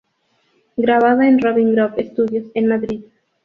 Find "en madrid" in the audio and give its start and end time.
2.55-3.03